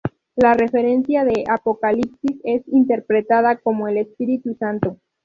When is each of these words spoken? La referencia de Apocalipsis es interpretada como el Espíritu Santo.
La 0.35 0.55
referencia 0.55 1.23
de 1.25 1.43
Apocalipsis 1.47 2.41
es 2.43 2.63
interpretada 2.69 3.57
como 3.57 3.87
el 3.87 3.97
Espíritu 3.97 4.55
Santo. 4.57 4.97